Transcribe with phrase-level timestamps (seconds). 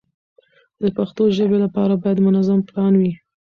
[0.81, 3.11] د پښتو ژبې لپاره باید منظم پلان وي.